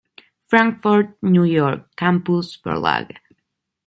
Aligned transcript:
Frankfurt, 0.47 1.15
New 1.21 1.43
York: 1.43 1.95
Campus 1.95 2.55
Verlag. 2.57 3.19